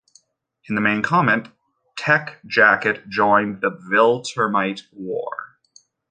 In 0.67 0.73
the 0.73 0.81
main 0.81 1.03
comic, 1.03 1.51
Tech-Jacket 1.95 3.07
joined 3.07 3.61
the 3.61 3.69
Viltrumite 3.69 4.91
war. 4.91 5.57